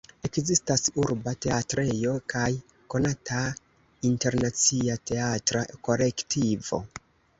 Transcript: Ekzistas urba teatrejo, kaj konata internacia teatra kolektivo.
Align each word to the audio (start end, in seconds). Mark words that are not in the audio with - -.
Ekzistas 0.27 0.83
urba 1.01 1.33
teatrejo, 1.45 2.15
kaj 2.33 2.47
konata 2.93 3.43
internacia 4.13 4.97
teatra 5.11 5.63
kolektivo. 5.89 6.81